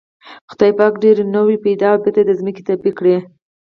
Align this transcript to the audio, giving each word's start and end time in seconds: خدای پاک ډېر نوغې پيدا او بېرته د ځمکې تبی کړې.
خدای 0.51 0.71
پاک 0.77 0.93
ډېر 1.03 1.17
نوغې 1.33 1.57
پيدا 1.65 1.87
او 1.93 2.01
بېرته 2.03 2.21
د 2.25 2.31
ځمکې 2.39 2.61
تبی 2.67 2.91
کړې. 2.99 3.17